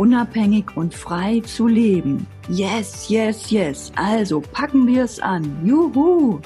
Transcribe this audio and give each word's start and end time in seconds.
unabhängig 0.00 0.78
und 0.78 0.94
frei 0.94 1.40
zu 1.40 1.66
leben. 1.66 2.26
Yes, 2.48 3.10
yes, 3.10 3.50
yes. 3.50 3.92
Also 3.96 4.40
packen 4.40 4.86
wir 4.86 5.04
es 5.04 5.20
an. 5.20 5.44
Juhu! 5.62 6.40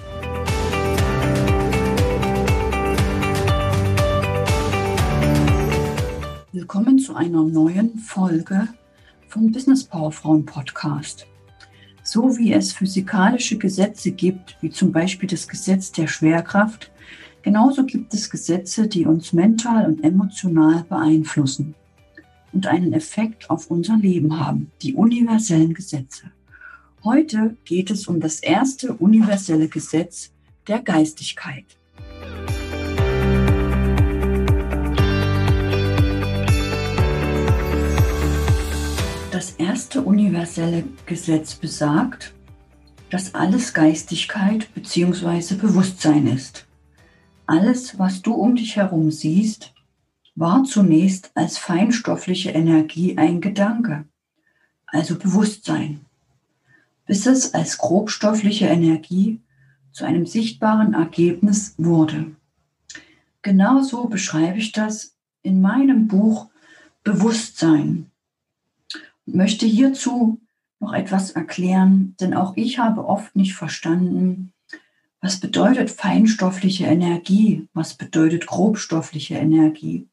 Willkommen 6.51 6.99
zu 6.99 7.15
einer 7.15 7.45
neuen 7.45 7.97
Folge 8.01 8.67
vom 9.29 9.53
Business 9.53 9.85
Power 9.85 10.11
Frauen 10.11 10.45
Podcast. 10.45 11.25
So 12.03 12.37
wie 12.37 12.53
es 12.53 12.73
physikalische 12.73 13.57
Gesetze 13.57 14.11
gibt, 14.11 14.57
wie 14.63 14.71
zum 14.71 14.91
Beispiel 14.91 15.29
das 15.29 15.47
Gesetz 15.47 15.93
der 15.93 16.09
Schwerkraft, 16.09 16.91
genauso 17.43 17.85
gibt 17.85 18.15
es 18.15 18.29
Gesetze, 18.29 18.89
die 18.89 19.07
uns 19.07 19.33
mental 19.33 19.87
und 19.87 20.03
emotional 20.03 20.85
beeinflussen 20.89 21.77
und 22.55 22.67
einen 22.67 22.93
Effekt 22.93 23.51
auf 23.51 23.71
unser 23.71 23.97
Leben 23.97 24.39
haben, 24.39 24.71
die 24.81 24.95
universellen 24.95 25.75
Gesetze. 25.75 26.31
Heute 27.03 27.57
geht 27.65 27.91
es 27.91 28.07
um 28.07 28.21
das 28.21 28.41
erste 28.41 28.95
universelle 28.95 29.69
Gesetz 29.69 30.33
der 30.69 30.81
Geistigkeit. 30.81 31.65
Das 39.31 39.51
erste 39.59 40.01
universelle 40.01 40.85
Gesetz 41.05 41.57
besagt, 41.57 42.33
dass 43.11 43.35
alles 43.35 43.75
Geistigkeit 43.75 44.73
bzw. 44.75 45.57
Bewusstsein 45.57 46.29
ist. 46.29 46.67
Alles, 47.47 47.99
was 47.99 48.23
du 48.23 48.33
um 48.33 48.57
dich 48.57 48.77
herum 48.77 49.11
siehst, 49.11 49.74
war 50.35 50.65
zunächst 50.65 51.31
als 51.35 51.59
feinstoffliche 51.59 52.51
Energie 52.51 53.17
ein 53.17 53.41
Gedanke, 53.41 54.05
also 54.87 55.17
Bewusstsein, 55.17 56.01
bis 57.07 57.27
es 57.27 57.55
als 57.55 57.79
grobstoffliche 57.79 58.67
Energie 58.67 59.41
zu 59.93 60.05
einem 60.05 60.27
sichtbaren 60.27 60.95
Ergebnis 60.95 61.75
wurde. 61.79 62.35
Genauso 63.43 64.07
beschreibe 64.07 64.59
ich 64.59 64.73
das 64.73 65.15
in 65.43 65.61
meinem 65.61 66.09
Buch 66.09 66.49
Bewusstsein 67.05 68.11
und 69.27 69.35
möchte 69.37 69.67
hierzu 69.67 70.41
noch 70.81 70.95
etwas 70.95 71.31
erklären, 71.31 72.17
denn 72.21 72.35
auch 72.35 72.57
ich 72.57 72.79
habe 72.79 73.07
oft 73.07 73.37
nicht 73.37 73.55
verstanden, 73.55 74.53
was 75.21 75.39
bedeutet 75.41 75.91
feinstoffliche 75.91 76.87
Energie, 76.87 77.69
was 77.73 77.95
bedeutet 77.95 78.47
grobstoffliche 78.47 79.35
Energie. 79.35 80.09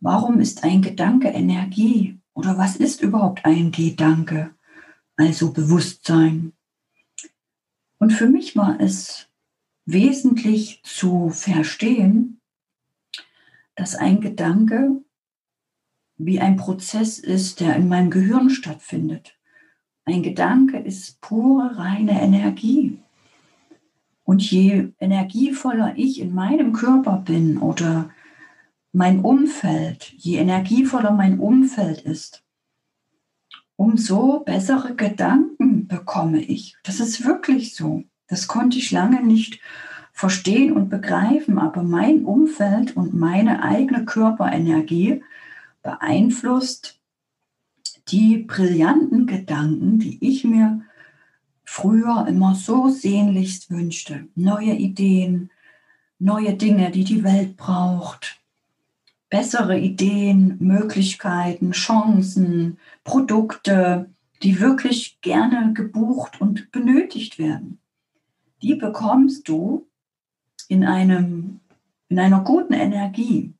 Warum 0.00 0.40
ist 0.40 0.64
ein 0.64 0.82
Gedanke 0.82 1.28
Energie? 1.28 2.18
Oder 2.34 2.56
was 2.56 2.76
ist 2.76 3.02
überhaupt 3.02 3.44
ein 3.44 3.72
Gedanke? 3.72 4.54
Also 5.16 5.52
Bewusstsein. 5.52 6.52
Und 7.98 8.12
für 8.12 8.28
mich 8.28 8.56
war 8.56 8.78
es 8.80 9.26
wesentlich 9.84 10.80
zu 10.84 11.30
verstehen, 11.30 12.40
dass 13.74 13.96
ein 13.96 14.20
Gedanke 14.20 15.02
wie 16.16 16.40
ein 16.40 16.56
Prozess 16.56 17.18
ist, 17.18 17.60
der 17.60 17.76
in 17.76 17.88
meinem 17.88 18.10
Gehirn 18.10 18.50
stattfindet. 18.50 19.36
Ein 20.04 20.22
Gedanke 20.22 20.78
ist 20.78 21.20
pure, 21.20 21.76
reine 21.76 22.20
Energie. 22.20 22.98
Und 24.24 24.48
je 24.48 24.88
energievoller 25.00 25.94
ich 25.96 26.20
in 26.20 26.34
meinem 26.34 26.72
Körper 26.72 27.16
bin 27.18 27.58
oder 27.58 28.10
mein 28.92 29.20
Umfeld, 29.20 30.12
je 30.16 30.38
energievoller 30.38 31.12
mein 31.12 31.38
Umfeld 31.38 32.02
ist, 32.02 32.42
umso 33.76 34.40
bessere 34.40 34.94
Gedanken 34.96 35.86
bekomme 35.86 36.40
ich. 36.40 36.76
Das 36.82 37.00
ist 37.00 37.24
wirklich 37.24 37.74
so. 37.74 38.04
Das 38.26 38.48
konnte 38.48 38.78
ich 38.78 38.90
lange 38.90 39.22
nicht 39.22 39.60
verstehen 40.12 40.72
und 40.72 40.88
begreifen, 40.88 41.58
aber 41.58 41.82
mein 41.82 42.24
Umfeld 42.24 42.96
und 42.96 43.14
meine 43.14 43.62
eigene 43.62 44.04
Körperenergie 44.04 45.22
beeinflusst 45.82 46.98
die 48.08 48.38
brillanten 48.38 49.26
Gedanken, 49.26 49.98
die 49.98 50.18
ich 50.26 50.44
mir 50.44 50.82
früher 51.64 52.26
immer 52.26 52.54
so 52.54 52.88
sehnlichst 52.88 53.70
wünschte. 53.70 54.26
Neue 54.34 54.74
Ideen, 54.74 55.50
neue 56.18 56.54
Dinge, 56.54 56.90
die 56.90 57.04
die 57.04 57.22
Welt 57.22 57.56
braucht, 57.56 58.37
bessere 59.30 59.78
Ideen, 59.78 60.56
Möglichkeiten, 60.58 61.72
Chancen, 61.72 62.78
Produkte, 63.04 64.10
die 64.42 64.60
wirklich 64.60 65.20
gerne 65.20 65.72
gebucht 65.74 66.40
und 66.40 66.70
benötigt 66.70 67.38
werden. 67.38 67.80
Die 68.62 68.74
bekommst 68.74 69.48
du 69.48 69.86
in, 70.68 70.84
einem, 70.84 71.60
in 72.08 72.18
einer 72.18 72.40
guten 72.42 72.72
Energie 72.72 73.52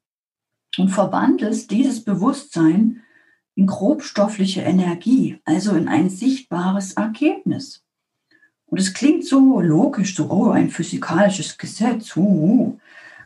und 0.77 0.89
verwandelst 0.89 1.71
dieses 1.71 2.05
Bewusstsein 2.05 3.03
in 3.55 3.67
grobstoffliche 3.67 4.63
Energie, 4.63 5.41
also 5.45 5.75
in 5.75 5.89
ein 5.89 6.11
sichtbares 6.11 6.93
Ergebnis. 6.93 7.83
Und 8.67 8.79
es 8.79 8.95
klingt 8.95 9.25
so 9.25 9.61
logisch, 9.61 10.15
so, 10.15 10.31
oh, 10.31 10.51
ein 10.51 10.71
physikalisches 10.71 11.57
Gesetz, 11.59 12.17
uh, 12.17 12.21
uh. 12.21 12.79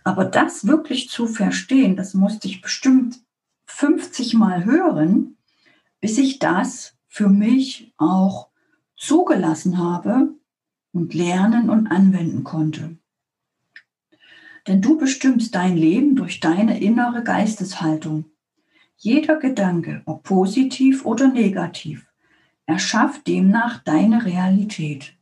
Aber 0.05 0.25
das 0.25 0.67
wirklich 0.67 1.09
zu 1.09 1.27
verstehen, 1.27 1.97
das 1.97 2.15
musste 2.15 2.49
ich 2.49 2.61
bestimmt 2.61 3.21
50 3.67 4.35
Mal 4.35 4.65
hören, 4.65 5.37
bis 6.01 6.19
ich 6.19 6.39
das 6.39 6.97
für 7.09 7.29
mich 7.29 7.93
auch 7.97 8.49
zugelassen 8.97 9.79
habe 9.79 10.35
und 10.93 11.15
lernen 11.15 11.71
und 11.71 11.87
anwenden 11.89 12.45
konnte. 12.45 12.97
Denn 14.67 14.81
du 14.81 14.97
bestimmst 14.97 15.55
dein 15.55 15.77
Leben 15.77 16.15
durch 16.15 16.41
deine 16.41 16.81
innere 16.81 17.23
Geisteshaltung. 17.25 18.27
Jeder 18.97 19.37
Gedanke, 19.37 20.03
ob 20.05 20.23
positiv 20.23 21.05
oder 21.05 21.29
negativ, 21.29 22.07
erschafft 22.67 23.27
demnach 23.27 23.83
deine 23.83 24.25
Realität. 24.25 25.17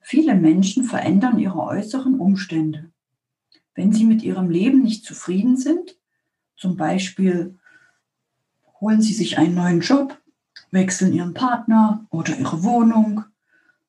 Viele 0.00 0.36
Menschen 0.36 0.84
verändern 0.84 1.38
ihre 1.40 1.58
äußeren 1.58 2.20
Umstände 2.20 2.92
wenn 3.76 3.92
sie 3.92 4.04
mit 4.04 4.22
ihrem 4.22 4.50
Leben 4.50 4.82
nicht 4.82 5.04
zufrieden 5.04 5.56
sind, 5.56 5.96
zum 6.56 6.76
Beispiel 6.76 7.56
holen 8.80 9.02
sie 9.02 9.12
sich 9.12 9.38
einen 9.38 9.54
neuen 9.54 9.80
Job, 9.80 10.20
wechseln 10.70 11.12
ihren 11.12 11.34
Partner 11.34 12.04
oder 12.10 12.36
ihre 12.36 12.64
Wohnung, 12.64 13.24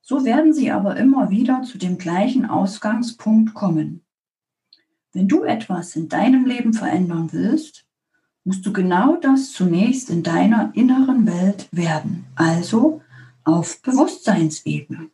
so 0.02 0.24
werden 0.24 0.54
sie 0.54 0.72
aber 0.72 0.98
immer 0.98 1.30
wieder 1.30 1.64
zu 1.64 1.78
dem 1.78 1.98
gleichen 1.98 2.46
Ausgangspunkt 2.46 3.54
kommen. 3.54 4.04
Wenn 5.14 5.28
du 5.28 5.44
etwas 5.44 5.96
in 5.96 6.10
deinem 6.10 6.46
Leben 6.46 6.74
verändern 6.74 7.30
willst, 7.32 7.86
musst 8.44 8.66
du 8.66 8.72
genau 8.72 9.16
das 9.16 9.52
zunächst 9.52 10.10
in 10.10 10.24
deiner 10.24 10.72
inneren 10.76 11.26
Welt 11.26 11.68
werden, 11.72 12.26
also 12.36 13.02
auf 13.44 13.82
Bewusstseinsebene. 13.82 15.10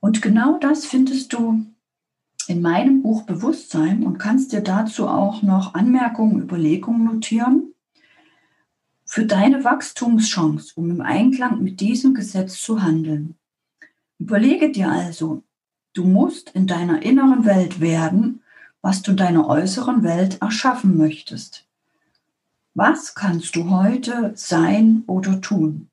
Und 0.00 0.22
genau 0.22 0.58
das 0.58 0.86
findest 0.86 1.32
du 1.32 1.66
in 2.48 2.62
meinem 2.62 3.02
Buch 3.02 3.22
Bewusstsein 3.24 4.04
und 4.04 4.18
kannst 4.18 4.52
dir 4.52 4.62
dazu 4.62 5.06
auch 5.06 5.42
noch 5.42 5.74
Anmerkungen, 5.74 6.40
Überlegungen 6.40 7.04
notieren 7.04 7.74
für 9.04 9.24
deine 9.24 9.64
Wachstumschance, 9.64 10.72
um 10.76 10.90
im 10.90 11.00
Einklang 11.00 11.62
mit 11.62 11.80
diesem 11.80 12.14
Gesetz 12.14 12.60
zu 12.60 12.82
handeln. 12.82 13.36
Überlege 14.18 14.70
dir 14.70 14.90
also, 14.90 15.42
du 15.94 16.04
musst 16.04 16.50
in 16.50 16.66
deiner 16.66 17.02
inneren 17.02 17.44
Welt 17.44 17.80
werden, 17.80 18.42
was 18.82 19.02
du 19.02 19.12
in 19.12 19.16
deiner 19.16 19.46
äußeren 19.46 20.02
Welt 20.02 20.40
erschaffen 20.40 20.96
möchtest. 20.96 21.66
Was 22.74 23.14
kannst 23.14 23.56
du 23.56 23.70
heute 23.70 24.32
sein 24.36 25.02
oder 25.06 25.40
tun? 25.40 25.90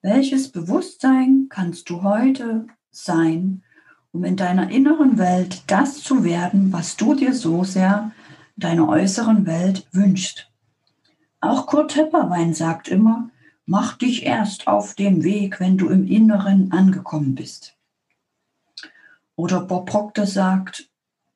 Welches 0.00 0.50
Bewusstsein 0.50 1.46
kannst 1.48 1.90
du 1.90 2.02
heute 2.02 2.66
sein 2.90 3.63
um 4.14 4.22
in 4.22 4.36
deiner 4.36 4.70
inneren 4.70 5.18
Welt 5.18 5.64
das 5.66 6.00
zu 6.00 6.22
werden, 6.22 6.72
was 6.72 6.96
du 6.96 7.14
dir 7.14 7.34
so 7.34 7.64
sehr 7.64 8.12
in 8.56 8.60
deiner 8.60 8.88
äußeren 8.88 9.44
Welt 9.44 9.88
wünschst. 9.90 10.48
Auch 11.40 11.66
Kurt 11.66 11.90
Tepperwein 11.90 12.54
sagt 12.54 12.86
immer, 12.86 13.30
mach 13.66 13.98
dich 13.98 14.24
erst 14.24 14.68
auf 14.68 14.94
den 14.94 15.24
Weg, 15.24 15.58
wenn 15.58 15.76
du 15.76 15.88
im 15.88 16.06
Inneren 16.06 16.70
angekommen 16.70 17.34
bist. 17.34 17.76
Oder 19.34 19.62
Bob 19.62 19.86
Proctor 19.90 20.26
sagt, 20.26 20.88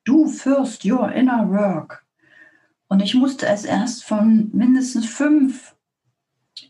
do 0.05 0.27
first 0.27 0.85
your 0.85 1.11
inner 1.11 1.49
work. 1.49 2.05
Und 2.87 3.01
ich 3.01 3.13
musste 3.13 3.45
es 3.45 3.65
erst 3.65 4.05
von 4.05 4.51
mindestens 4.53 5.05
fünf 5.05 5.75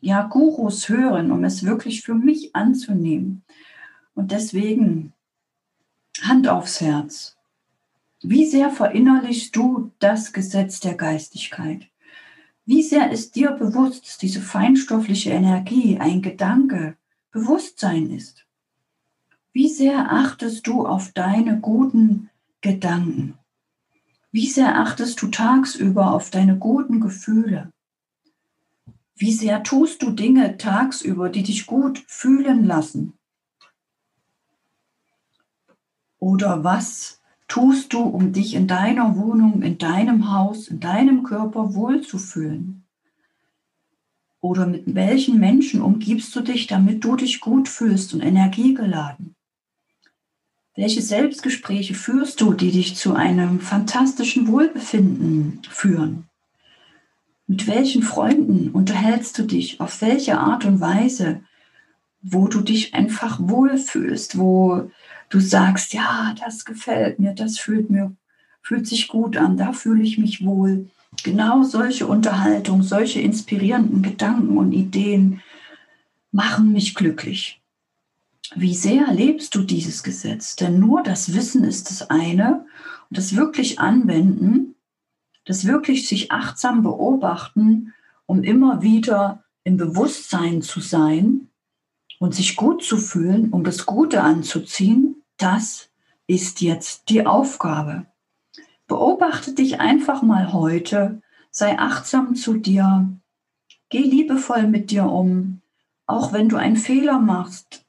ja, 0.02 0.24
Gurus 0.24 0.90
hören, 0.90 1.32
um 1.32 1.44
es 1.44 1.64
wirklich 1.64 2.02
für 2.02 2.16
mich 2.16 2.56
anzunehmen. 2.56 3.44
Und 4.16 4.32
deswegen 4.32 5.14
Hand 6.24 6.48
aufs 6.48 6.82
Herz. 6.82 7.38
Wie 8.22 8.46
sehr 8.46 8.70
verinnerlichst 8.70 9.56
du 9.56 9.92
das 10.00 10.34
Gesetz 10.34 10.80
der 10.80 10.96
Geistigkeit? 10.96 11.88
Wie 12.66 12.84
sehr 12.84 13.12
ist 13.12 13.36
dir 13.36 13.52
bewusst, 13.52 14.06
dass 14.06 14.18
diese 14.18 14.42
feinstoffliche 14.42 15.32
Energie 15.32 15.98
ein 15.98 16.22
Gedanke, 16.22 16.98
Bewusstsein 17.32 18.12
ist? 18.12 18.46
Wie 19.54 19.70
sehr 19.70 20.12
achtest 20.12 20.68
du 20.68 20.86
auf 20.86 21.12
deine 21.14 21.60
guten 21.60 22.30
Gedanken? 22.62 23.36
Wie 24.32 24.48
sehr 24.48 24.80
achtest 24.80 25.22
du 25.22 25.28
tagsüber 25.28 26.14
auf 26.14 26.30
deine 26.30 26.58
guten 26.58 27.00
Gefühle? 27.00 27.72
Wie 29.16 29.34
sehr 29.34 29.64
tust 29.64 30.02
du 30.02 30.12
Dinge 30.12 30.58
tagsüber, 30.58 31.30
die 31.30 31.44
dich 31.44 31.66
gut 31.66 32.04
fühlen 32.08 32.66
lassen? 32.66 33.19
Oder 36.20 36.64
was 36.64 37.22
tust 37.48 37.94
du, 37.94 38.02
um 38.02 38.34
dich 38.34 38.54
in 38.54 38.68
deiner 38.68 39.16
Wohnung, 39.18 39.62
in 39.62 39.78
deinem 39.78 40.32
Haus, 40.32 40.68
in 40.68 40.80
deinem 40.80 41.24
Körper 41.24 41.74
wohlzufühlen? 41.74 42.84
Oder 44.42 44.68
mit 44.68 44.84
welchen 44.96 45.40
Menschen 45.40 45.82
umgibst 45.82 46.36
du 46.36 46.42
dich, 46.42 46.68
damit 46.68 47.04
du 47.04 47.16
dich 47.16 47.42
gut 47.42 47.68
fühlst 47.68 48.14
und 48.14 48.22
energiegeladen? 48.22 49.36
Welche 50.76 51.02
Selbstgespräche 51.02 51.94
führst 51.94 52.40
du, 52.40 52.54
die 52.54 52.72
dich 52.72 52.96
zu 52.96 53.14
einem 53.14 53.60
fantastischen 53.60 54.48
Wohlbefinden 54.48 55.62
führen? 55.70 56.30
Mit 57.48 57.68
welchen 57.68 58.04
Freunden 58.04 58.70
unterhältst 58.70 59.38
du 59.38 59.44
dich? 59.44 59.82
Auf 59.82 60.02
welche 60.02 60.38
Art 60.38 60.64
und 60.64 60.80
Weise, 60.80 61.42
wo 62.22 62.48
du 62.48 62.62
dich 62.62 62.94
einfach 62.94 63.40
wohlfühlst, 63.42 64.38
wo 64.38 64.90
du 65.30 65.40
sagst, 65.40 65.94
ja, 65.94 66.36
das 66.44 66.66
gefällt 66.66 67.20
mir, 67.20 67.34
das 67.34 67.60
fühlt 67.60 67.90
mir, 67.90 68.16
fühlt 68.62 68.88
sich 68.88 69.08
gut 69.08 69.38
an, 69.38 69.58
da 69.58 69.74
fühle 69.74 70.04
ich 70.04 70.18
mich 70.18 70.44
wohl. 70.44 70.90
Genau 71.24 71.64
solche 71.64 72.08
Unterhaltungen, 72.08 72.84
solche 72.84 73.22
inspirierenden 73.22 74.02
Gedanken 74.02 74.58
und 74.58 74.74
Ideen 74.74 75.42
machen 76.32 76.72
mich 76.72 76.96
glücklich. 76.96 77.62
Wie 78.56 78.76
sehr 78.76 79.14
lebst 79.14 79.54
du 79.56 79.62
dieses 79.62 80.04
Gesetz? 80.04 80.56
Denn 80.56 80.80
nur 80.80 81.04
das 81.04 81.34
Wissen 81.34 81.64
ist 81.64 81.90
das 81.90 82.10
eine 82.10 82.66
und 83.10 83.18
das 83.18 83.36
wirklich 83.36 83.80
anwenden, 83.80 84.76
das 85.46 85.66
wirklich 85.66 86.08
sich 86.08 86.32
achtsam 86.32 86.84
beobachten, 86.84 87.94
um 88.26 88.44
immer 88.44 88.82
wieder 88.82 89.44
im 89.64 89.78
Bewusstsein 89.78 90.62
zu 90.62 90.80
sein 90.80 91.50
und 92.20 92.36
sich 92.36 92.56
gut 92.56 92.84
zu 92.84 92.98
fühlen, 92.98 93.50
um 93.50 93.64
das 93.64 93.86
Gute 93.86 94.22
anzuziehen, 94.22 95.19
das 95.40 95.90
ist 96.28 96.62
jetzt 96.62 97.10
die 97.10 97.26
Aufgabe. 97.26 98.06
Beobachte 98.88 99.54
dich 99.54 99.80
einfach 99.80 100.22
mal 100.22 100.54
heute, 100.54 101.22
sei 101.52 101.78
achtsam 101.80 102.36
zu 102.36 102.56
dir, 102.56 103.10
geh 103.90 104.02
liebevoll 104.02 104.68
mit 104.68 104.92
dir 104.92 105.06
um, 105.06 105.62
auch 106.06 106.34
wenn 106.34 106.50
du 106.50 106.58
einen 106.58 106.78
Fehler 106.78 107.20
machst, 107.20 107.86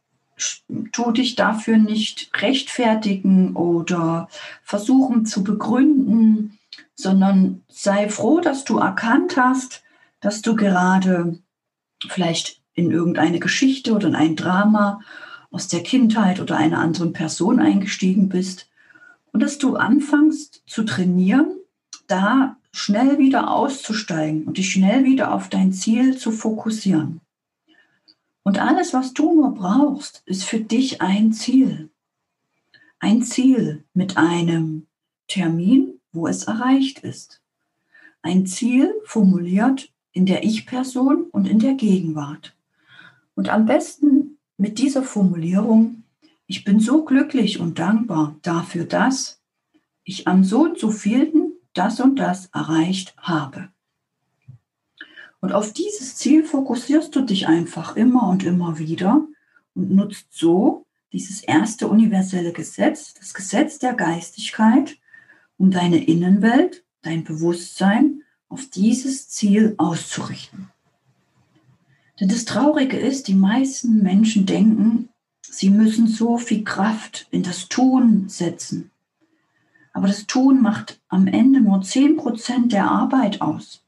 tu 0.92 1.10
dich 1.12 1.36
dafür 1.36 1.76
nicht 1.76 2.30
rechtfertigen 2.40 3.54
oder 3.56 4.28
versuchen 4.62 5.26
zu 5.26 5.44
begründen, 5.44 6.58
sondern 6.94 7.62
sei 7.68 8.08
froh, 8.08 8.40
dass 8.40 8.64
du 8.64 8.78
erkannt 8.78 9.36
hast, 9.36 9.82
dass 10.20 10.42
du 10.42 10.56
gerade 10.56 11.38
vielleicht 12.08 12.60
in 12.74 12.90
irgendeine 12.90 13.40
Geschichte 13.40 13.92
oder 13.92 14.08
in 14.08 14.14
ein 14.14 14.36
Drama 14.36 15.00
aus 15.50 15.68
der 15.68 15.82
Kindheit 15.82 16.40
oder 16.40 16.56
einer 16.56 16.78
anderen 16.78 17.12
Person 17.12 17.60
eingestiegen 17.60 18.28
bist 18.28 18.68
und 19.32 19.40
dass 19.40 19.58
du 19.58 19.76
anfängst 19.76 20.62
zu 20.66 20.84
trainieren, 20.84 21.56
da 22.06 22.56
schnell 22.72 23.18
wieder 23.18 23.50
auszusteigen 23.50 24.44
und 24.44 24.58
dich 24.58 24.70
schnell 24.70 25.04
wieder 25.04 25.34
auf 25.34 25.48
dein 25.48 25.72
Ziel 25.72 26.16
zu 26.16 26.30
fokussieren. 26.30 27.20
Und 28.42 28.58
alles, 28.58 28.94
was 28.94 29.12
du 29.12 29.34
nur 29.34 29.54
brauchst, 29.54 30.22
ist 30.26 30.44
für 30.44 30.60
dich 30.60 31.02
ein 31.02 31.32
Ziel. 31.32 31.90
Ein 32.98 33.22
Ziel 33.22 33.84
mit 33.94 34.16
einem 34.16 34.86
Termin, 35.28 35.94
wo 36.12 36.26
es 36.26 36.44
erreicht 36.44 37.00
ist. 37.00 37.40
Ein 38.22 38.46
Ziel 38.46 38.92
formuliert 39.04 39.90
in 40.12 40.26
der 40.26 40.44
Ich-Person 40.44 41.24
und 41.30 41.48
in 41.48 41.58
der 41.58 41.74
Gegenwart. 41.74 42.54
Und 43.34 43.48
am 43.48 43.66
besten 43.66 44.19
mit 44.60 44.78
dieser 44.78 45.02
Formulierung, 45.02 46.02
ich 46.46 46.64
bin 46.64 46.80
so 46.80 47.02
glücklich 47.06 47.60
und 47.60 47.78
dankbar 47.78 48.36
dafür, 48.42 48.84
dass 48.84 49.40
ich 50.04 50.28
am 50.28 50.44
so 50.44 50.64
und 50.64 50.78
so 50.78 50.90
vielen 50.90 51.54
das 51.72 51.98
und 51.98 52.16
das 52.18 52.50
erreicht 52.52 53.14
habe. 53.16 53.70
Und 55.40 55.52
auf 55.52 55.72
dieses 55.72 56.16
Ziel 56.16 56.44
fokussierst 56.44 57.16
du 57.16 57.22
dich 57.22 57.48
einfach 57.48 57.96
immer 57.96 58.28
und 58.28 58.44
immer 58.44 58.78
wieder 58.78 59.26
und 59.74 59.92
nutzt 59.92 60.26
so 60.30 60.84
dieses 61.14 61.40
erste 61.42 61.88
universelle 61.88 62.52
Gesetz, 62.52 63.14
das 63.14 63.32
Gesetz 63.32 63.78
der 63.78 63.94
Geistigkeit, 63.94 64.98
um 65.56 65.70
deine 65.70 66.04
Innenwelt, 66.04 66.84
dein 67.00 67.24
Bewusstsein 67.24 68.24
auf 68.50 68.66
dieses 68.66 69.30
Ziel 69.30 69.74
auszurichten. 69.78 70.68
Denn 72.20 72.28
das 72.28 72.44
Traurige 72.44 72.98
ist, 72.98 73.28
die 73.28 73.34
meisten 73.34 74.02
Menschen 74.02 74.44
denken, 74.44 75.08
sie 75.40 75.70
müssen 75.70 76.06
so 76.06 76.36
viel 76.36 76.64
Kraft 76.64 77.26
in 77.30 77.42
das 77.42 77.68
Tun 77.68 78.28
setzen. 78.28 78.90
Aber 79.94 80.06
das 80.06 80.26
Tun 80.26 80.60
macht 80.60 81.00
am 81.08 81.26
Ende 81.26 81.62
nur 81.62 81.78
10% 81.78 82.68
der 82.68 82.90
Arbeit 82.90 83.40
aus. 83.40 83.82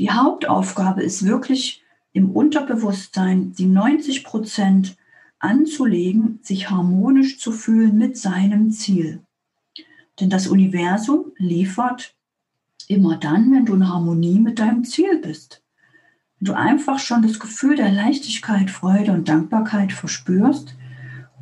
Die 0.00 0.10
Hauptaufgabe 0.10 1.02
ist 1.02 1.24
wirklich 1.24 1.82
im 2.12 2.30
Unterbewusstsein 2.32 3.52
die 3.52 3.66
90% 3.66 4.96
anzulegen, 5.38 6.40
sich 6.42 6.70
harmonisch 6.70 7.38
zu 7.38 7.52
fühlen 7.52 7.96
mit 7.96 8.18
seinem 8.18 8.72
Ziel. 8.72 9.20
Denn 10.18 10.30
das 10.30 10.48
Universum 10.48 11.32
liefert 11.36 12.14
immer 12.88 13.16
dann, 13.16 13.52
wenn 13.52 13.64
du 13.64 13.74
in 13.74 13.88
Harmonie 13.88 14.40
mit 14.40 14.58
deinem 14.58 14.84
Ziel 14.84 15.18
bist 15.18 15.63
du 16.44 16.54
einfach 16.54 16.98
schon 16.98 17.22
das 17.22 17.38
Gefühl 17.38 17.76
der 17.76 17.90
Leichtigkeit, 17.90 18.70
Freude 18.70 19.12
und 19.12 19.28
Dankbarkeit 19.28 19.92
verspürst 19.92 20.76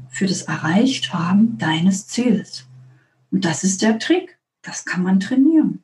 für 0.08 0.26
das 0.26 0.42
Erreichthaben 0.42 1.58
deines 1.58 2.06
Ziels. 2.06 2.66
Und 3.30 3.44
das 3.44 3.64
ist 3.64 3.82
der 3.82 3.98
Trick. 3.98 4.38
Das 4.62 4.84
kann 4.84 5.02
man 5.02 5.20
trainieren. 5.20 5.82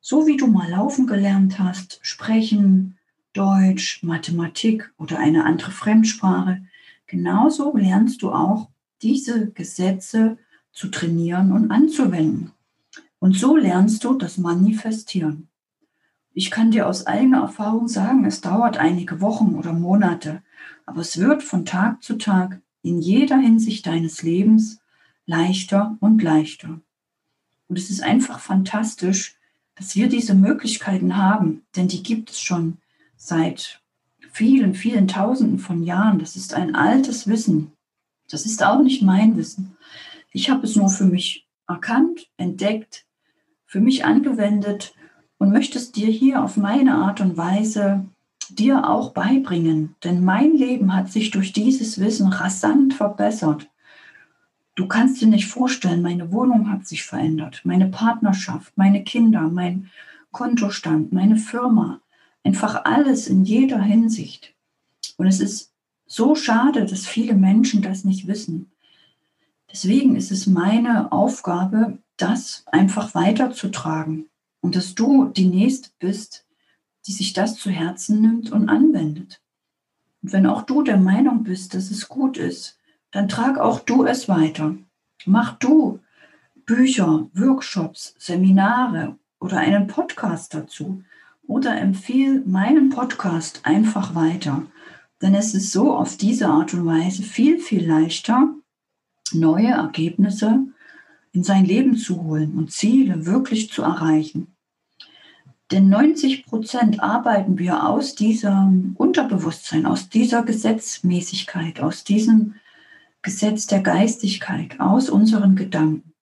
So 0.00 0.26
wie 0.26 0.36
du 0.36 0.46
mal 0.46 0.70
laufen 0.70 1.06
gelernt 1.06 1.58
hast, 1.58 1.98
sprechen, 2.02 2.98
Deutsch, 3.32 4.02
Mathematik 4.02 4.92
oder 4.98 5.18
eine 5.18 5.44
andere 5.44 5.70
Fremdsprache, 5.70 6.62
genauso 7.06 7.76
lernst 7.76 8.22
du 8.22 8.30
auch 8.32 8.68
diese 9.00 9.50
Gesetze 9.50 10.38
zu 10.72 10.88
trainieren 10.88 11.52
und 11.52 11.70
anzuwenden. 11.70 12.52
Und 13.18 13.36
so 13.36 13.56
lernst 13.56 14.04
du 14.04 14.14
das 14.14 14.38
Manifestieren. 14.38 15.48
Ich 16.34 16.50
kann 16.50 16.70
dir 16.70 16.86
aus 16.86 17.06
eigener 17.06 17.42
Erfahrung 17.42 17.88
sagen, 17.88 18.24
es 18.24 18.40
dauert 18.40 18.78
einige 18.78 19.20
Wochen 19.20 19.54
oder 19.54 19.72
Monate, 19.72 20.42
aber 20.86 21.02
es 21.02 21.18
wird 21.18 21.42
von 21.42 21.66
Tag 21.66 22.02
zu 22.02 22.16
Tag 22.16 22.60
in 22.82 23.00
jeder 23.00 23.36
Hinsicht 23.36 23.86
deines 23.86 24.22
Lebens 24.22 24.80
leichter 25.26 25.96
und 26.00 26.22
leichter. 26.22 26.80
Und 27.68 27.78
es 27.78 27.90
ist 27.90 28.02
einfach 28.02 28.40
fantastisch, 28.40 29.36
dass 29.74 29.94
wir 29.94 30.08
diese 30.08 30.34
Möglichkeiten 30.34 31.16
haben, 31.16 31.62
denn 31.76 31.88
die 31.88 32.02
gibt 32.02 32.30
es 32.30 32.40
schon 32.40 32.78
seit 33.16 33.80
vielen, 34.30 34.74
vielen 34.74 35.08
Tausenden 35.08 35.58
von 35.58 35.82
Jahren. 35.82 36.18
Das 36.18 36.36
ist 36.36 36.54
ein 36.54 36.74
altes 36.74 37.26
Wissen. 37.26 37.72
Das 38.30 38.46
ist 38.46 38.62
auch 38.62 38.82
nicht 38.82 39.02
mein 39.02 39.36
Wissen. 39.36 39.76
Ich 40.32 40.48
habe 40.48 40.66
es 40.66 40.76
nur 40.76 40.88
für 40.88 41.04
mich 41.04 41.46
erkannt, 41.68 42.28
entdeckt, 42.38 43.04
für 43.66 43.80
mich 43.80 44.04
angewendet 44.04 44.94
und 45.42 45.50
möchtest 45.50 45.96
dir 45.96 46.06
hier 46.06 46.44
auf 46.44 46.56
meine 46.56 46.94
Art 46.94 47.20
und 47.20 47.36
Weise 47.36 48.04
dir 48.48 48.88
auch 48.88 49.10
beibringen. 49.10 49.96
Denn 50.04 50.24
mein 50.24 50.56
Leben 50.56 50.94
hat 50.94 51.10
sich 51.10 51.32
durch 51.32 51.52
dieses 51.52 51.98
Wissen 51.98 52.28
rasant 52.28 52.94
verbessert. 52.94 53.68
Du 54.76 54.86
kannst 54.86 55.20
dir 55.20 55.26
nicht 55.26 55.48
vorstellen, 55.48 56.00
meine 56.00 56.30
Wohnung 56.30 56.70
hat 56.70 56.86
sich 56.86 57.02
verändert, 57.02 57.62
meine 57.64 57.88
Partnerschaft, 57.88 58.72
meine 58.76 59.02
Kinder, 59.02 59.48
mein 59.48 59.90
Kontostand, 60.30 61.12
meine 61.12 61.36
Firma, 61.36 61.98
einfach 62.44 62.84
alles 62.84 63.26
in 63.26 63.44
jeder 63.44 63.82
Hinsicht. 63.82 64.54
Und 65.16 65.26
es 65.26 65.40
ist 65.40 65.72
so 66.06 66.36
schade, 66.36 66.86
dass 66.86 67.04
viele 67.04 67.34
Menschen 67.34 67.82
das 67.82 68.04
nicht 68.04 68.28
wissen. 68.28 68.70
Deswegen 69.72 70.14
ist 70.14 70.30
es 70.30 70.46
meine 70.46 71.10
Aufgabe, 71.10 71.98
das 72.16 72.62
einfach 72.70 73.16
weiterzutragen 73.16 74.26
und 74.62 74.76
dass 74.76 74.94
du 74.94 75.26
die 75.26 75.44
Nächste 75.48 75.90
bist, 75.98 76.46
die 77.06 77.12
sich 77.12 77.34
das 77.34 77.56
zu 77.56 77.68
Herzen 77.68 78.22
nimmt 78.22 78.50
und 78.50 78.70
anwendet. 78.70 79.42
Und 80.22 80.32
wenn 80.32 80.46
auch 80.46 80.62
du 80.62 80.82
der 80.82 80.96
Meinung 80.96 81.42
bist, 81.42 81.74
dass 81.74 81.90
es 81.90 82.08
gut 82.08 82.38
ist, 82.38 82.78
dann 83.10 83.28
trag 83.28 83.58
auch 83.58 83.80
du 83.80 84.04
es 84.04 84.28
weiter. 84.28 84.76
Mach 85.26 85.58
du 85.58 85.98
Bücher, 86.64 87.28
Workshops, 87.34 88.14
Seminare 88.18 89.16
oder 89.40 89.58
einen 89.58 89.88
Podcast 89.88 90.54
dazu 90.54 91.02
oder 91.46 91.76
empfehle 91.76 92.42
meinen 92.46 92.88
Podcast 92.88 93.60
einfach 93.64 94.14
weiter. 94.14 94.66
Denn 95.20 95.34
es 95.34 95.54
ist 95.54 95.72
so 95.72 95.94
auf 95.94 96.16
diese 96.16 96.46
Art 96.46 96.72
und 96.72 96.86
Weise 96.86 97.22
viel, 97.22 97.58
viel 97.58 97.86
leichter, 97.86 98.54
neue 99.32 99.68
Ergebnisse 99.68 100.66
in 101.32 101.42
sein 101.44 101.64
Leben 101.64 101.96
zu 101.96 102.22
holen 102.22 102.56
und 102.56 102.70
Ziele 102.70 103.26
wirklich 103.26 103.70
zu 103.70 103.82
erreichen. 103.82 104.54
Denn 105.70 105.88
90 105.88 106.44
Prozent 106.44 107.02
arbeiten 107.02 107.58
wir 107.58 107.88
aus 107.88 108.14
diesem 108.14 108.94
Unterbewusstsein, 108.98 109.86
aus 109.86 110.10
dieser 110.10 110.42
Gesetzmäßigkeit, 110.42 111.80
aus 111.80 112.04
diesem 112.04 112.56
Gesetz 113.22 113.66
der 113.66 113.80
Geistigkeit, 113.80 114.78
aus 114.80 115.08
unseren 115.08 115.56
Gedanken. 115.56 116.12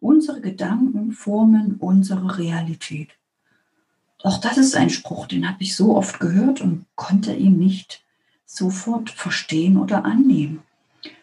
Unsere 0.00 0.40
Gedanken 0.40 1.12
formen 1.12 1.76
unsere 1.80 2.38
Realität. 2.38 3.10
Auch 4.22 4.38
das 4.38 4.56
ist 4.56 4.74
ein 4.74 4.90
Spruch, 4.90 5.26
den 5.26 5.48
habe 5.48 5.62
ich 5.62 5.76
so 5.76 5.94
oft 5.94 6.18
gehört 6.18 6.60
und 6.60 6.86
konnte 6.94 7.34
ihn 7.34 7.58
nicht 7.58 8.02
sofort 8.46 9.10
verstehen 9.10 9.76
oder 9.76 10.04
annehmen. 10.04 10.62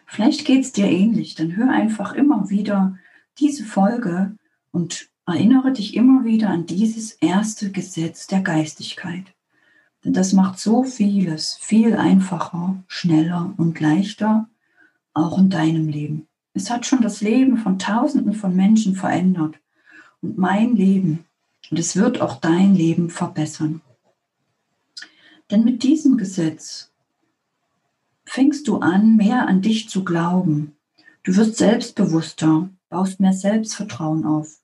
Vielleicht 0.06 0.44
geht 0.44 0.62
es 0.62 0.72
dir 0.72 0.86
ähnlich, 0.86 1.34
dann 1.34 1.56
hör 1.56 1.70
einfach 1.70 2.12
immer 2.12 2.48
wieder 2.48 2.96
diese 3.38 3.64
Folge 3.64 4.34
und 4.72 5.08
erinnere 5.26 5.72
dich 5.72 5.94
immer 5.94 6.24
wieder 6.24 6.50
an 6.50 6.66
dieses 6.66 7.12
erste 7.12 7.70
Gesetz 7.70 8.26
der 8.26 8.40
Geistigkeit. 8.40 9.24
Denn 10.04 10.12
das 10.12 10.32
macht 10.32 10.58
so 10.58 10.84
vieles 10.84 11.54
viel 11.60 11.96
einfacher, 11.96 12.82
schneller 12.86 13.54
und 13.56 13.80
leichter, 13.80 14.48
auch 15.14 15.38
in 15.38 15.50
deinem 15.50 15.88
Leben. 15.88 16.28
Es 16.54 16.70
hat 16.70 16.86
schon 16.86 17.02
das 17.02 17.20
Leben 17.20 17.58
von 17.58 17.78
Tausenden 17.78 18.32
von 18.32 18.54
Menschen 18.54 18.94
verändert 18.94 19.56
und 20.22 20.38
mein 20.38 20.76
Leben. 20.76 21.24
Und 21.70 21.78
es 21.78 21.96
wird 21.96 22.20
auch 22.20 22.36
dein 22.40 22.74
Leben 22.74 23.10
verbessern. 23.10 23.80
Denn 25.50 25.64
mit 25.64 25.82
diesem 25.82 26.16
Gesetz 26.16 26.90
fängst 28.24 28.68
du 28.68 28.78
an, 28.78 29.16
mehr 29.16 29.46
an 29.48 29.62
dich 29.62 29.88
zu 29.88 30.04
glauben. 30.04 30.76
Du 31.22 31.36
wirst 31.36 31.56
selbstbewusster, 31.56 32.68
baust 32.88 33.20
mehr 33.20 33.32
Selbstvertrauen 33.32 34.24
auf 34.24 34.60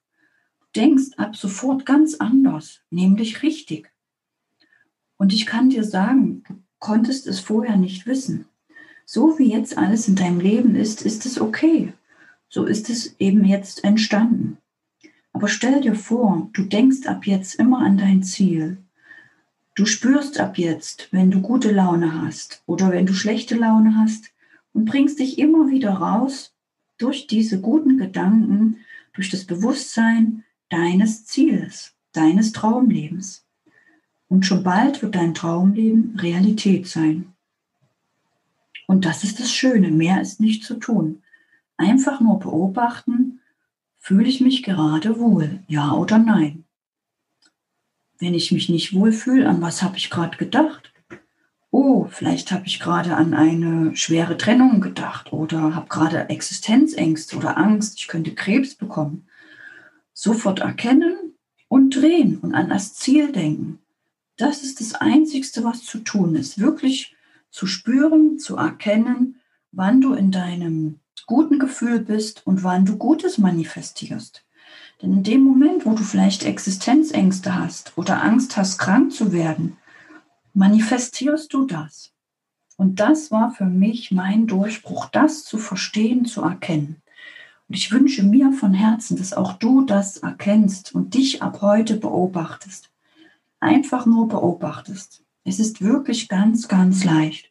denkst 0.75 1.17
ab 1.17 1.37
sofort 1.37 1.87
ganz 1.87 2.15
anders, 2.15 2.81
nämlich 2.91 3.43
richtig. 3.43 3.91
Und 5.17 5.33
ich 5.33 5.47
kann 5.47 5.71
dir 5.71 5.85
sagen, 5.85 6.43
du 6.49 6.55
konntest 6.79 7.27
es 7.27 7.41
vorher 7.41 7.77
nicht 7.77 8.07
wissen. 8.07 8.47
So 9.05 9.39
wie 9.39 9.53
jetzt 9.53 9.77
alles 9.77 10.09
in 10.09 10.17
deinem 10.17 10.41
Leben 10.41 10.75
ist, 10.75 11.03
ist 11.03 11.27
es 11.27 11.41
okay. 11.41 11.93
So 12.49 12.65
ist 12.65 12.91
es 12.91 13.15
eben 13.19 13.45
jetzt 13.45 13.85
entstanden. 13.85 14.59
Aber 15.33 15.49
stell 15.49 15.81
dir 15.81 15.95
vor, 15.95 16.49
du 16.53 16.63
denkst 16.63 17.07
ab 17.07 17.27
jetzt 17.27 17.55
immer 17.55 17.79
an 17.79 17.99
dein 17.99 18.23
Ziel. 18.23 18.79
Du 19.75 19.87
spürst 19.87 20.39
ab 20.39 20.59
jetzt, 20.59 21.09
wenn 21.13 21.31
du 21.31 21.41
gute 21.41 21.73
Laune 21.73 22.21
hast 22.23 22.63
oder 22.67 22.91
wenn 22.91 23.07
du 23.07 23.15
schlechte 23.15 23.55
Laune 23.55 23.97
hast 23.97 24.33
und 24.75 24.85
bringst 24.85 25.19
dich 25.19 25.39
immer 25.39 25.71
wieder 25.71 25.93
raus 25.93 26.52
durch 26.99 27.27
diese 27.27 27.61
guten 27.61 27.99
Gedanken, 27.99 28.79
durch 29.15 29.31
das 29.31 29.45
Bewusstsein, 29.45 30.45
deines 30.69 31.25
Zieles, 31.27 31.95
deines 32.13 32.53
Traumlebens. 32.53 33.45
Und 34.29 34.47
schon 34.47 34.63
bald 34.63 35.03
wird 35.03 35.15
dein 35.15 35.35
Traumleben 35.35 36.19
Realität 36.19 36.87
sein. 36.87 37.33
Und 38.87 39.05
das 39.05 39.25
ist 39.25 39.41
das 39.41 39.53
Schöne, 39.53 39.91
mehr 39.91 40.21
ist 40.21 40.41
nicht 40.41 40.65
zu 40.65 40.75
tun. 40.75 41.23
Einfach 41.77 42.21
nur 42.21 42.39
beobachten, 42.39 43.41
fühle 43.99 44.29
ich 44.29 44.41
mich 44.41 44.63
gerade 44.63 45.19
wohl, 45.19 45.63
ja 45.69 45.93
oder 45.93 46.19
nein. 46.19 46.65
Wenn 48.19 48.35
ich 48.35 48.53
mich 48.53 48.69
nicht 48.69 48.95
wohl 48.95 49.13
fühle, 49.13 49.49
an 49.49 49.61
was 49.61 49.83
habe 49.83 49.97
ich 49.97 50.11
gerade 50.11 50.37
gedacht? 50.37 50.92
Oh, 51.73 52.07
vielleicht 52.09 52.53
habe 52.53 52.67
ich 52.67 52.79
gerade 52.79 53.17
an 53.17 53.35
eine 53.35 53.97
schwere 53.97 54.37
Trennung 54.37 54.81
gedacht 54.81 55.33
oder 55.33 55.75
habe 55.75 55.89
gerade 55.89 56.29
Existenzängste 56.29 57.37
oder 57.37 57.59
Angst, 57.59 57.99
ich 57.99 58.07
könnte 58.07 58.35
Krebs 58.35 58.77
bekommen 58.77 59.27
sofort 60.13 60.61
erkennen 60.61 61.35
und 61.69 61.97
drehen 61.97 62.39
und 62.39 62.55
an 62.55 62.69
das 62.69 62.95
Ziel 62.95 63.33
denken. 63.33 63.79
Das 64.37 64.63
ist 64.63 64.81
das 64.81 64.95
Einzigste, 64.95 65.65
was 65.65 65.85
zu 65.85 65.99
tun 65.99 66.37
ist. 66.37 66.59
Wirklich 66.59 67.15
zu 67.51 67.67
spüren, 67.67 68.39
zu 68.39 68.57
erkennen, 68.57 69.41
wann 69.73 70.01
du 70.01 70.15
in 70.15 70.31
deinem 70.31 71.01
guten 71.27 71.59
Gefühl 71.59 72.01
bist 72.01 72.47
und 72.47 72.63
wann 72.63 72.85
du 72.85 72.97
Gutes 72.97 73.39
manifestierst. 73.39 74.45
Denn 75.01 75.13
in 75.13 75.23
dem 75.23 75.43
Moment, 75.43 75.87
wo 75.87 75.95
du 75.95 76.03
vielleicht 76.03 76.45
Existenzängste 76.45 77.59
hast 77.59 77.93
oder 77.97 78.23
Angst 78.23 78.57
hast, 78.57 78.79
krank 78.79 79.13
zu 79.13 79.33
werden, 79.33 79.77
manifestierst 80.55 81.53
du 81.53 81.67
das. 81.67 82.13
Und 82.77 83.01
das 83.01 83.31
war 83.31 83.53
für 83.53 83.65
mich 83.65 84.11
mein 84.11 84.47
Durchbruch, 84.47 85.07
das 85.07 85.45
zu 85.45 85.59
verstehen, 85.59 86.25
zu 86.25 86.43
erkennen. 86.43 87.03
Und 87.69 87.77
ich 87.77 87.93
wünsche 87.93 88.23
mir 88.23 88.53
von 88.53 88.75
Herzen, 88.75 89.17
dass 89.17 89.33
auch 89.33 89.55
du 89.55 89.83
das 89.85 90.19
erkennst 90.19 90.95
und 90.95 91.15
dich 91.15 91.43
ab 91.43 91.61
heute 91.63 91.97
beobachtest. 91.97 92.91
Einfach 93.61 94.07
nur 94.07 94.29
beobachtest. 94.29 95.23
Es 95.45 95.59
ist 95.59 95.81
wirklich 95.81 96.29
ganz, 96.29 96.69
ganz 96.69 97.05
leicht. 97.05 97.51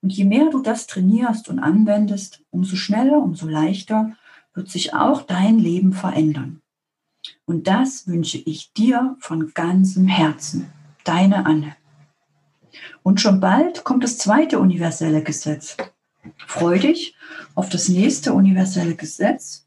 Und 0.00 0.12
je 0.12 0.24
mehr 0.24 0.50
du 0.50 0.60
das 0.60 0.86
trainierst 0.86 1.48
und 1.48 1.58
anwendest, 1.58 2.42
umso 2.50 2.76
schneller, 2.76 3.18
umso 3.18 3.46
leichter 3.46 4.16
wird 4.54 4.68
sich 4.68 4.94
auch 4.94 5.22
dein 5.22 5.58
Leben 5.58 5.92
verändern. 5.92 6.60
Und 7.44 7.68
das 7.68 8.08
wünsche 8.08 8.38
ich 8.38 8.72
dir 8.72 9.16
von 9.20 9.52
ganzem 9.54 10.08
Herzen. 10.08 10.72
Deine 11.04 11.46
Anne. 11.46 11.76
Und 13.02 13.20
schon 13.20 13.40
bald 13.40 13.84
kommt 13.84 14.04
das 14.04 14.18
zweite 14.18 14.58
universelle 14.58 15.22
Gesetz. 15.22 15.76
Freu 16.46 16.78
dich 16.78 17.16
auf 17.54 17.68
das 17.68 17.88
nächste 17.88 18.32
universelle 18.32 18.94
Gesetz, 18.94 19.66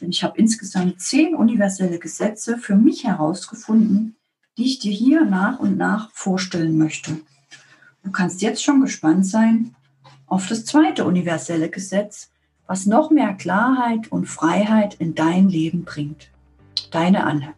denn 0.00 0.10
ich 0.10 0.22
habe 0.22 0.38
insgesamt 0.38 1.00
zehn 1.00 1.34
universelle 1.34 1.98
Gesetze 1.98 2.58
für 2.58 2.76
mich 2.76 3.04
herausgefunden, 3.04 4.16
die 4.56 4.64
ich 4.64 4.78
dir 4.78 4.92
hier 4.92 5.24
nach 5.24 5.58
und 5.58 5.76
nach 5.76 6.10
vorstellen 6.12 6.76
möchte. 6.76 7.20
Du 8.02 8.10
kannst 8.10 8.42
jetzt 8.42 8.62
schon 8.62 8.80
gespannt 8.80 9.26
sein 9.26 9.74
auf 10.26 10.46
das 10.48 10.64
zweite 10.64 11.04
universelle 11.04 11.70
Gesetz, 11.70 12.30
was 12.66 12.86
noch 12.86 13.10
mehr 13.10 13.34
Klarheit 13.34 14.10
und 14.10 14.26
Freiheit 14.26 14.94
in 14.94 15.14
dein 15.14 15.48
Leben 15.48 15.84
bringt. 15.84 16.30
Deine 16.90 17.24
Anne. 17.24 17.54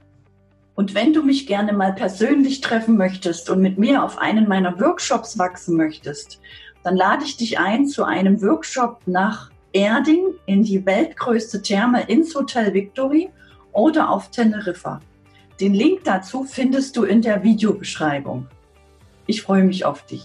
Und 0.75 0.95
wenn 0.95 1.12
du 1.12 1.23
mich 1.23 1.47
gerne 1.47 1.73
mal 1.73 1.93
persönlich 1.93 2.61
treffen 2.61 2.97
möchtest 2.97 3.49
und 3.49 3.61
mit 3.61 3.78
mir 3.78 4.02
auf 4.02 4.19
einen 4.19 4.49
meiner 4.49 4.81
Workshops 4.81 5.38
wachsen 5.38 5.76
möchtest, 5.76 6.40
dann 6.83 6.97
lade 6.97 7.25
ich 7.25 7.37
dich 7.37 7.59
ein 7.59 7.87
zu 7.87 8.04
einem 8.04 8.43
Workshop 8.43 9.00
nach 9.07 9.50
Erding 9.73 10.35
in 10.47 10.62
die 10.62 10.85
weltgrößte 10.85 11.62
Therme 11.62 12.02
ins 12.02 12.35
Hotel 12.35 12.75
Victory 12.75 13.31
oder 13.73 14.11
auf 14.11 14.31
Teneriffa. 14.31 15.00
Den 15.61 15.75
Link 15.75 16.04
dazu 16.04 16.45
findest 16.45 16.97
du 16.97 17.04
in 17.04 17.23
der 17.23 17.43
Videobeschreibung. 17.43 18.47
Ich 19.26 19.43
freue 19.43 19.64
mich 19.64 19.85
auf 19.85 20.04
dich. 20.07 20.25